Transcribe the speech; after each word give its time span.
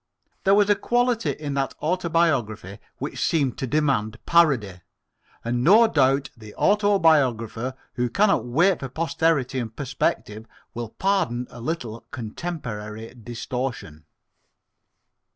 There 0.45 0.55
was 0.55 0.67
a 0.67 0.73
quality 0.75 1.29
in 1.29 1.53
that 1.53 1.75
autobiography 1.79 2.79
which 2.97 3.23
seemed 3.23 3.59
to 3.59 3.67
demand 3.67 4.17
parody, 4.25 4.81
and 5.45 5.63
no 5.63 5.87
doubt 5.87 6.31
the 6.35 6.55
autobiographer 6.55 7.75
who 7.93 8.09
cannot 8.09 8.43
wait 8.45 8.79
for 8.79 8.89
posterity 8.89 9.59
and 9.59 9.75
perspective 9.75 10.47
will 10.73 10.89
pardon 10.89 11.45
a 11.51 11.61
little 11.61 12.07
contemporary 12.09 13.13
distortion. 13.13 14.05